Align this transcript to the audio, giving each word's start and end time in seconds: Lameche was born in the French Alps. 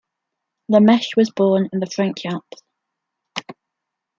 Lameche 0.71 1.15
was 1.15 1.29
born 1.29 1.69
in 1.71 1.79
the 1.79 1.85
French 1.85 2.25
Alps. 2.25 2.63